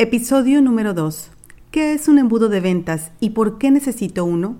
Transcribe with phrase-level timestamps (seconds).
[0.00, 1.32] Episodio número 2.
[1.72, 4.56] ¿Qué es un embudo de ventas y por qué necesito uno?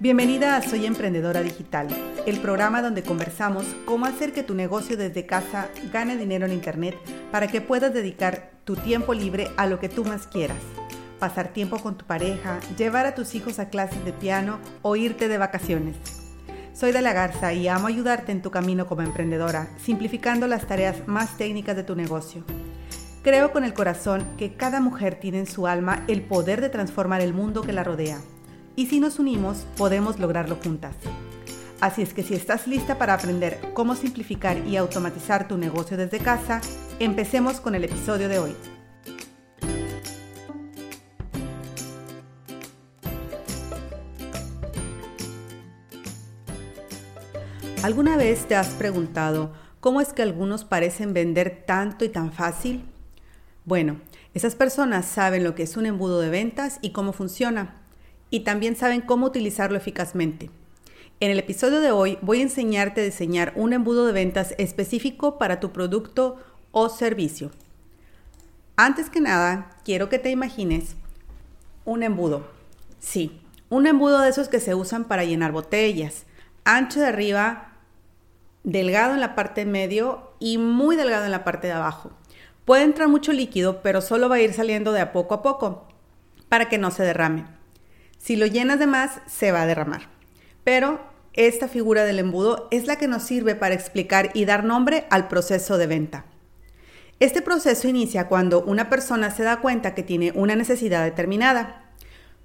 [0.00, 1.86] Bienvenida a Soy Emprendedora Digital,
[2.26, 6.96] el programa donde conversamos cómo hacer que tu negocio desde casa gane dinero en Internet
[7.30, 10.58] para que puedas dedicar tu tiempo libre a lo que tú más quieras.
[11.20, 15.28] Pasar tiempo con tu pareja, llevar a tus hijos a clases de piano o irte
[15.28, 16.25] de vacaciones.
[16.78, 21.08] Soy de la Garza y amo ayudarte en tu camino como emprendedora, simplificando las tareas
[21.08, 22.44] más técnicas de tu negocio.
[23.22, 27.22] Creo con el corazón que cada mujer tiene en su alma el poder de transformar
[27.22, 28.20] el mundo que la rodea.
[28.76, 30.94] Y si nos unimos, podemos lograrlo juntas.
[31.80, 36.18] Así es que si estás lista para aprender cómo simplificar y automatizar tu negocio desde
[36.18, 36.60] casa,
[36.98, 38.75] empecemos con el episodio de hoy.
[47.86, 52.84] ¿Alguna vez te has preguntado cómo es que algunos parecen vender tanto y tan fácil?
[53.64, 54.00] Bueno,
[54.34, 57.76] esas personas saben lo que es un embudo de ventas y cómo funciona,
[58.28, 60.50] y también saben cómo utilizarlo eficazmente.
[61.20, 65.38] En el episodio de hoy voy a enseñarte a diseñar un embudo de ventas específico
[65.38, 66.38] para tu producto
[66.72, 67.52] o servicio.
[68.74, 70.96] Antes que nada, quiero que te imagines
[71.84, 72.48] un embudo.
[72.98, 76.24] Sí, un embudo de esos que se usan para llenar botellas,
[76.64, 77.74] ancho de arriba,
[78.66, 82.10] delgado en la parte medio y muy delgado en la parte de abajo.
[82.64, 85.86] Puede entrar mucho líquido, pero solo va a ir saliendo de a poco a poco
[86.48, 87.46] para que no se derrame.
[88.18, 90.08] Si lo llenas de más, se va a derramar.
[90.64, 91.00] Pero
[91.32, 95.28] esta figura del embudo es la que nos sirve para explicar y dar nombre al
[95.28, 96.24] proceso de venta.
[97.20, 101.84] Este proceso inicia cuando una persona se da cuenta que tiene una necesidad determinada.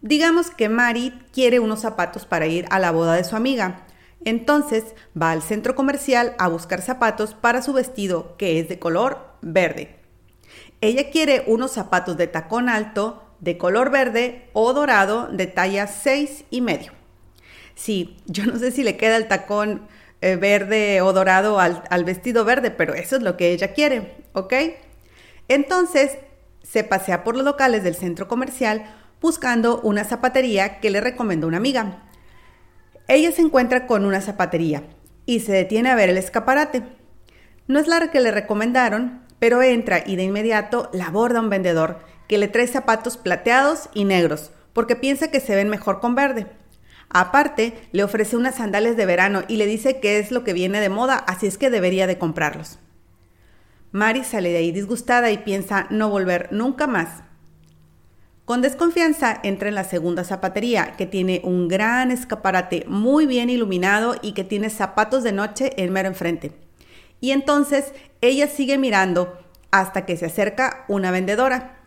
[0.00, 3.84] Digamos que Mari quiere unos zapatos para ir a la boda de su amiga,
[4.24, 9.26] entonces va al centro comercial a buscar zapatos para su vestido que es de color
[9.42, 9.96] verde.
[10.80, 16.44] Ella quiere unos zapatos de tacón alto de color verde o dorado de talla 6
[16.50, 16.92] y medio.
[17.74, 19.86] Sí, yo no sé si le queda el tacón
[20.20, 24.16] eh, verde o dorado al, al vestido verde, pero eso es lo que ella quiere,
[24.32, 24.54] ¿ok?
[25.48, 26.18] Entonces
[26.62, 28.84] se pasea por los locales del centro comercial
[29.20, 32.02] buscando una zapatería que le recomendó una amiga.
[33.06, 34.84] Ella se encuentra con una zapatería
[35.26, 36.82] y se detiene a ver el escaparate.
[37.66, 41.98] No es la que le recomendaron, pero entra y de inmediato la aborda un vendedor
[42.28, 46.46] que le trae zapatos plateados y negros, porque piensa que se ven mejor con verde.
[47.10, 50.80] Aparte, le ofrece unas sandalias de verano y le dice que es lo que viene
[50.80, 52.78] de moda, así es que debería de comprarlos.
[53.92, 57.23] Mari sale de ahí disgustada y piensa no volver nunca más.
[58.44, 64.16] Con desconfianza entra en la segunda zapatería, que tiene un gran escaparate muy bien iluminado
[64.20, 66.52] y que tiene zapatos de noche en mero enfrente.
[67.20, 69.38] Y entonces ella sigue mirando
[69.70, 71.80] hasta que se acerca una vendedora.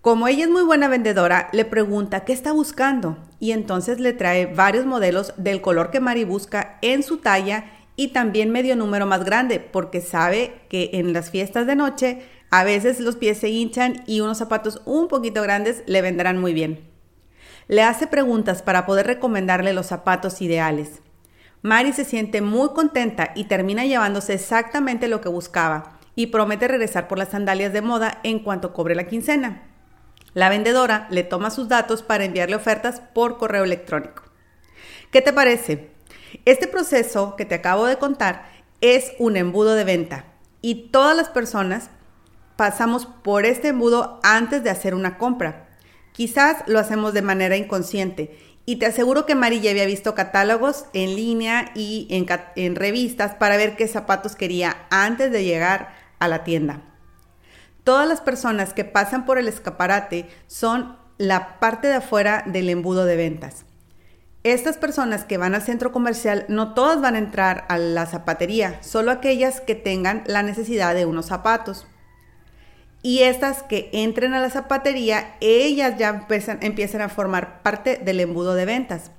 [0.00, 4.46] Como ella es muy buena vendedora, le pregunta qué está buscando y entonces le trae
[4.46, 9.24] varios modelos del color que Mari busca en su talla y también medio número más
[9.24, 12.22] grande porque sabe que en las fiestas de noche
[12.52, 16.52] a veces los pies se hinchan y unos zapatos un poquito grandes le vendrán muy
[16.52, 16.86] bien.
[17.66, 21.00] Le hace preguntas para poder recomendarle los zapatos ideales.
[21.62, 27.08] Mari se siente muy contenta y termina llevándose exactamente lo que buscaba y promete regresar
[27.08, 29.62] por las sandalias de moda en cuanto cobre la quincena.
[30.34, 34.24] La vendedora le toma sus datos para enviarle ofertas por correo electrónico.
[35.10, 35.90] ¿Qué te parece?
[36.44, 38.44] Este proceso que te acabo de contar
[38.82, 40.26] es un embudo de venta
[40.60, 41.88] y todas las personas
[42.62, 45.66] pasamos por este embudo antes de hacer una compra.
[46.12, 50.84] Quizás lo hacemos de manera inconsciente y te aseguro que Mari ya había visto catálogos
[50.92, 52.24] en línea y en,
[52.54, 56.82] en, revistas para ver qué zapatos quería antes de llegar a la tienda.
[57.82, 63.06] Todas las personas que pasan por el escaparate son la parte de afuera del embudo
[63.06, 63.64] de ventas.
[64.44, 68.80] Estas personas que van al centro comercial no todas van a entrar a la zapatería,
[68.84, 71.88] solo aquellas que tengan la necesidad de unos zapatos.
[73.02, 76.26] Y estas que entren a la zapatería, ellas ya
[76.60, 79.10] empiezan, a formar parte del embudo de ventas.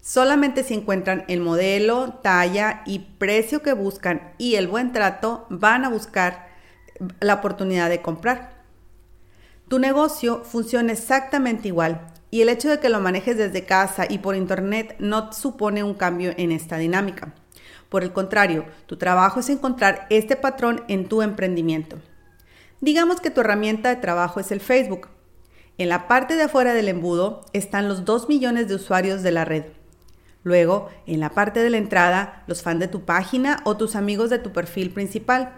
[0.00, 5.84] Solamente si encuentran el modelo, talla y precio que buscan y el buen trato, van
[5.84, 6.48] a buscar
[7.20, 8.56] la oportunidad de comprar.
[9.68, 14.18] Tu negocio funciona exactamente igual y el hecho de que lo manejes desde casa y
[14.18, 17.34] por internet no supone un cambio en esta dinámica.
[17.90, 21.98] Por el contrario, tu trabajo es encontrar este patrón en tu emprendimiento.
[22.80, 25.08] Digamos que tu herramienta de trabajo es el Facebook.
[25.78, 29.44] En la parte de afuera del embudo están los 2 millones de usuarios de la
[29.44, 29.64] red.
[30.44, 34.30] Luego, en la parte de la entrada, los fans de tu página o tus amigos
[34.30, 35.52] de tu perfil principal.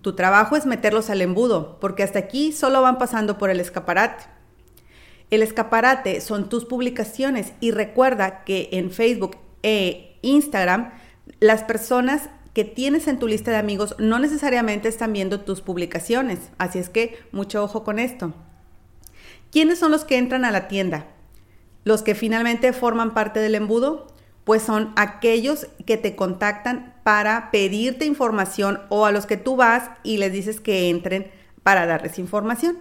[0.00, 4.24] Tu trabajo es meterlos al embudo, porque hasta aquí solo van pasando por el escaparate.
[5.30, 10.92] El escaparate son tus publicaciones y recuerda que en Facebook e Instagram
[11.40, 16.40] las personas que tienes en tu lista de amigos no necesariamente están viendo tus publicaciones,
[16.58, 18.34] así es que mucho ojo con esto.
[19.52, 21.06] ¿Quiénes son los que entran a la tienda?
[21.84, 24.08] Los que finalmente forman parte del embudo,
[24.42, 29.92] pues son aquellos que te contactan para pedirte información o a los que tú vas
[30.02, 31.30] y les dices que entren
[31.62, 32.78] para darles información.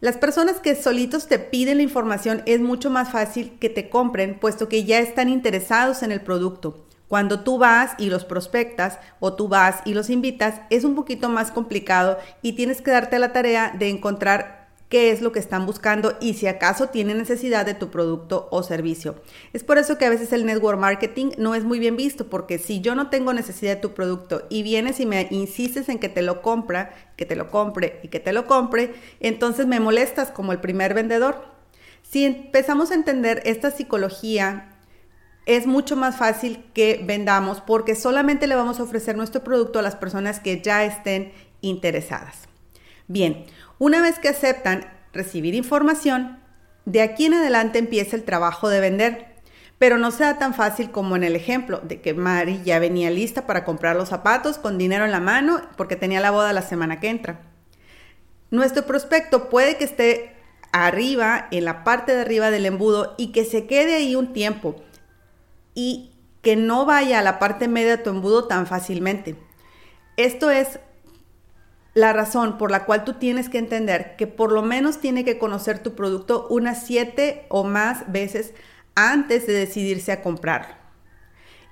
[0.00, 4.40] Las personas que solitos te piden la información es mucho más fácil que te compren,
[4.40, 6.88] puesto que ya están interesados en el producto.
[7.10, 11.28] Cuando tú vas y los prospectas o tú vas y los invitas, es un poquito
[11.28, 15.66] más complicado y tienes que darte la tarea de encontrar qué es lo que están
[15.66, 19.16] buscando y si acaso tienen necesidad de tu producto o servicio.
[19.52, 22.58] Es por eso que a veces el network marketing no es muy bien visto, porque
[22.58, 26.08] si yo no tengo necesidad de tu producto y vienes y me insistes en que
[26.08, 30.30] te lo compra, que te lo compre y que te lo compre, entonces me molestas
[30.30, 31.42] como el primer vendedor.
[32.02, 34.69] Si empezamos a entender esta psicología
[35.46, 39.82] es mucho más fácil que vendamos porque solamente le vamos a ofrecer nuestro producto a
[39.82, 42.48] las personas que ya estén interesadas.
[43.08, 43.44] Bien,
[43.78, 46.38] una vez que aceptan recibir información,
[46.84, 49.26] de aquí en adelante empieza el trabajo de vender,
[49.78, 53.46] pero no sea tan fácil como en el ejemplo de que Mari ya venía lista
[53.46, 57.00] para comprar los zapatos con dinero en la mano porque tenía la boda la semana
[57.00, 57.40] que entra.
[58.50, 60.36] Nuestro prospecto puede que esté
[60.72, 64.76] arriba, en la parte de arriba del embudo y que se quede ahí un tiempo
[65.74, 66.12] y
[66.42, 69.36] que no vaya a la parte media de tu embudo tan fácilmente.
[70.16, 70.80] Esto es
[71.94, 75.38] la razón por la cual tú tienes que entender que por lo menos tiene que
[75.38, 78.54] conocer tu producto unas siete o más veces
[78.94, 80.74] antes de decidirse a comprarlo.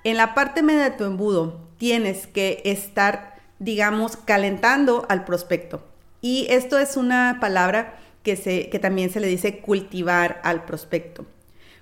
[0.03, 5.83] En la parte media de tu embudo tienes que estar, digamos, calentando al prospecto.
[6.21, 11.25] Y esto es una palabra que, se, que también se le dice cultivar al prospecto.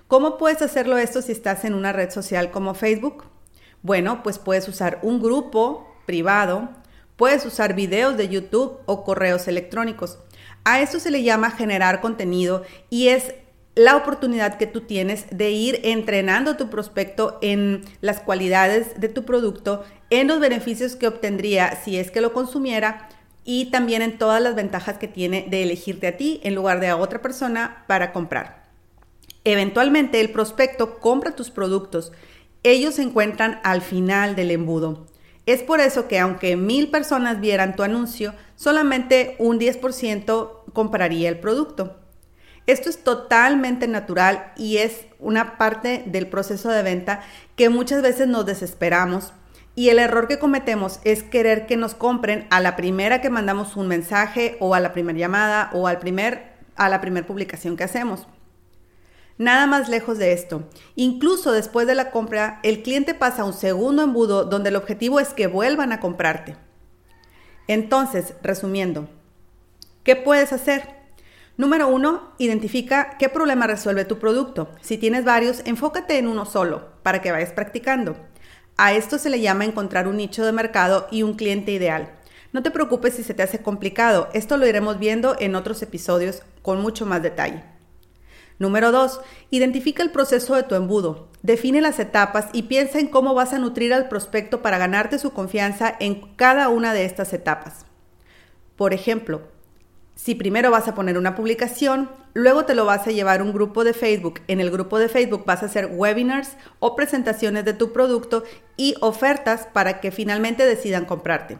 [0.08, 3.24] ¿Cómo puedes hacerlo esto si estás en una red social como Facebook?
[3.82, 6.70] Bueno, pues puedes usar un grupo privado,
[7.16, 10.18] puedes usar videos de YouTube o correos electrónicos.
[10.64, 13.34] A esto se le llama generar contenido y es
[13.74, 19.26] la oportunidad que tú tienes de ir entrenando tu prospecto en las cualidades de tu
[19.26, 23.10] producto, en los beneficios que obtendría si es que lo consumiera
[23.44, 26.88] y también en todas las ventajas que tiene de elegirte a ti en lugar de
[26.88, 28.57] a otra persona para comprar.
[29.50, 32.12] Eventualmente el prospecto compra tus productos.
[32.64, 35.06] Ellos se encuentran al final del embudo.
[35.46, 41.38] Es por eso que aunque mil personas vieran tu anuncio, solamente un 10% compraría el
[41.38, 41.96] producto.
[42.66, 47.22] Esto es totalmente natural y es una parte del proceso de venta
[47.56, 49.32] que muchas veces nos desesperamos
[49.74, 53.76] y el error que cometemos es querer que nos compren a la primera que mandamos
[53.76, 57.84] un mensaje o a la primera llamada o al primer, a la primera publicación que
[57.84, 58.28] hacemos.
[59.38, 60.68] Nada más lejos de esto.
[60.96, 65.20] Incluso después de la compra, el cliente pasa a un segundo embudo donde el objetivo
[65.20, 66.56] es que vuelvan a comprarte.
[67.68, 69.08] Entonces, resumiendo,
[70.02, 70.98] ¿qué puedes hacer?
[71.56, 74.70] Número uno, identifica qué problema resuelve tu producto.
[74.80, 78.16] Si tienes varios, enfócate en uno solo para que vayas practicando.
[78.76, 82.10] A esto se le llama encontrar un nicho de mercado y un cliente ideal.
[82.52, 86.42] No te preocupes si se te hace complicado, esto lo iremos viendo en otros episodios
[86.62, 87.77] con mucho más detalle.
[88.58, 89.20] Número 2.
[89.50, 91.28] Identifica el proceso de tu embudo.
[91.42, 95.32] Define las etapas y piensa en cómo vas a nutrir al prospecto para ganarte su
[95.32, 97.86] confianza en cada una de estas etapas.
[98.74, 99.42] Por ejemplo,
[100.16, 103.52] si primero vas a poner una publicación, luego te lo vas a llevar a un
[103.52, 104.40] grupo de Facebook.
[104.48, 108.42] En el grupo de Facebook vas a hacer webinars o presentaciones de tu producto
[108.76, 111.58] y ofertas para que finalmente decidan comprarte.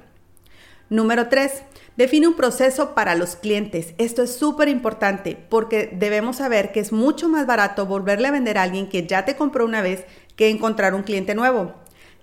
[0.91, 1.65] Número 3.
[1.99, 3.95] Define un proceso para los clientes.
[3.99, 8.57] Esto es súper importante porque debemos saber que es mucho más barato volverle a vender
[8.57, 11.75] a alguien que ya te compró una vez que encontrar un cliente nuevo.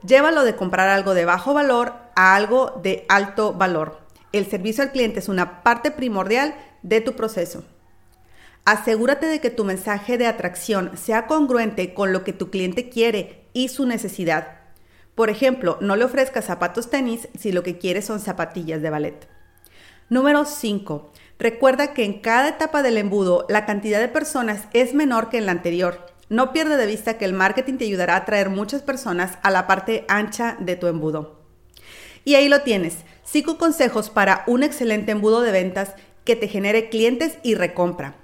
[0.07, 3.99] Llévalo de comprar algo de bajo valor a algo de alto valor.
[4.31, 7.63] El servicio al cliente es una parte primordial de tu proceso.
[8.65, 13.47] Asegúrate de que tu mensaje de atracción sea congruente con lo que tu cliente quiere
[13.53, 14.64] y su necesidad.
[15.15, 19.27] Por ejemplo, no le ofrezcas zapatos tenis si lo que quieres son zapatillas de ballet.
[20.09, 21.11] Número 5.
[21.39, 25.45] Recuerda que en cada etapa del embudo la cantidad de personas es menor que en
[25.45, 26.05] la anterior.
[26.27, 29.67] No pierda de vista que el marketing te ayudará a atraer muchas personas a la
[29.67, 31.39] parte ancha de tu embudo.
[32.25, 32.97] Y ahí lo tienes.
[33.23, 35.93] 5 consejos para un excelente embudo de ventas
[36.25, 38.15] que te genere clientes y recompra.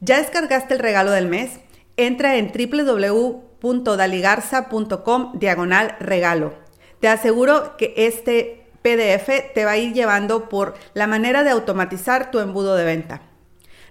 [0.00, 1.60] ¿Ya descargaste el regalo del mes?
[1.96, 6.54] Entra en www www.daligarza.com diagonal regalo.
[7.00, 12.30] Te aseguro que este PDF te va a ir llevando por la manera de automatizar
[12.30, 13.22] tu embudo de venta.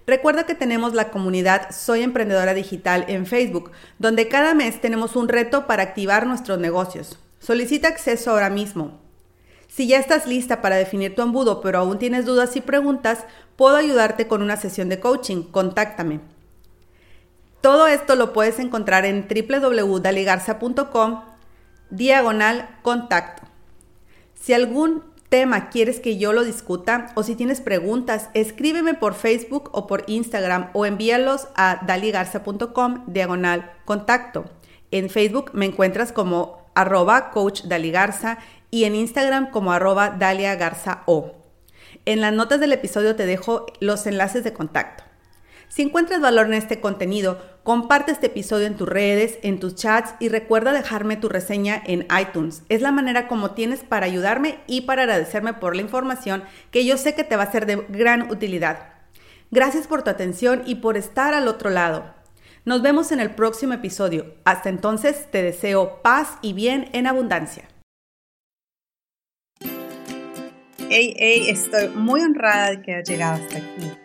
[0.08, 5.28] Recuerda que tenemos la comunidad Soy Emprendedora Digital en Facebook, donde cada mes tenemos un
[5.28, 7.18] reto para activar nuestros negocios.
[7.40, 9.00] Solicita acceso ahora mismo.
[9.68, 13.76] Si ya estás lista para definir tu embudo, pero aún tienes dudas y preguntas, puedo
[13.76, 15.44] ayudarte con una sesión de coaching.
[15.44, 16.35] Contáctame.
[17.66, 21.24] Todo esto lo puedes encontrar en www.daligarza.com
[21.90, 23.42] diagonal contacto.
[24.36, 29.72] Si algún tema quieres que yo lo discuta o si tienes preguntas, escríbeme por Facebook
[29.74, 34.46] o por Instagram o envíalos a daligarza.com diagonal contacto.
[34.92, 38.38] En Facebook me encuentras como arroba coach daligarza
[38.70, 41.32] y en Instagram como arroba Dalia Garza O.
[42.06, 45.04] En las notas del episodio te dejo los enlaces de contacto.
[45.68, 50.16] Si encuentras valor en este contenido, comparte este episodio en tus redes, en tus chats
[50.20, 52.64] y recuerda dejarme tu reseña en iTunes.
[52.70, 56.98] Es la manera como tienes para ayudarme y para agradecerme por la información que yo
[56.98, 58.94] sé que te va a ser de gran utilidad.
[59.52, 62.14] Gracias por tu atención y por estar al otro lado.
[62.66, 64.36] Nos vemos en el próximo episodio.
[64.44, 67.68] Hasta entonces te deseo paz y bien en abundancia.
[70.90, 74.05] Hey, hey, estoy muy honrada de que hayas llegado hasta aquí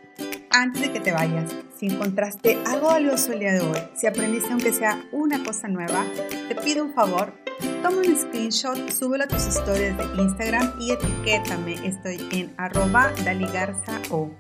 [0.51, 4.51] antes de que te vayas, si encontraste algo valioso el día de hoy, si aprendiste
[4.53, 6.05] aunque sea una cosa nueva,
[6.49, 7.33] te pido un favor,
[7.83, 11.75] toma un screenshot, súbelo a tus historias de Instagram y etiquétame.
[11.87, 14.31] Estoy en arroba daligarzao,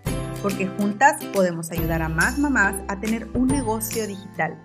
[0.43, 4.59] porque juntas podemos ayudar a más mamás a tener un negocio digital.